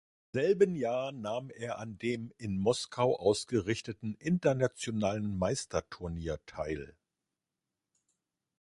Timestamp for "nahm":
1.11-1.51